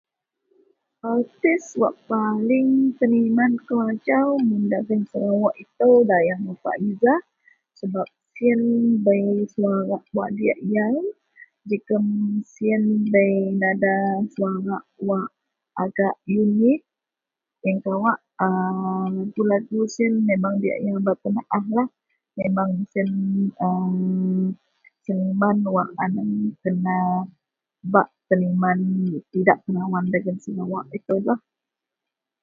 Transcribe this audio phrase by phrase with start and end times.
[1.13, 2.69] artis wak paling
[2.99, 4.27] teniman kou ajau
[4.71, 7.21] dagen serawok itou dayang nurfaizah
[7.79, 8.61] sebab sien
[9.05, 10.97] bei semua wak-wak diak yau,
[11.69, 12.07] jegum
[12.53, 12.83] sien
[13.13, 13.33] bei
[13.63, 13.95] nada
[14.33, 15.27] suarak wak
[15.83, 16.81] agak unik,
[17.65, 18.49] ien kawak a
[19.15, 21.87] lagu-lagu sien memang diak yau bak tenaahlah,
[22.39, 23.09] memang sien
[23.67, 24.45] aaa
[25.05, 26.31] seniman wak anang
[26.63, 26.97] kena
[27.93, 28.79] bak teniman
[29.39, 31.39] idak tenawan dagen sarawok itoulah